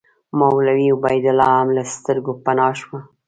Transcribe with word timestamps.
مولوي 0.39 0.87
عبیدالله 0.97 1.49
هم 1.59 1.67
له 1.77 1.83
سترګو 1.93 2.31
پناه 2.43 2.73
شو. 2.81 2.95